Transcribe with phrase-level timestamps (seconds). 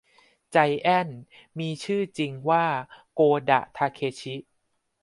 [0.51, 1.21] ไจแอนท์
[1.59, 2.65] มีชื่อจริงว่า
[3.13, 4.35] โกดะ ทาเคชิ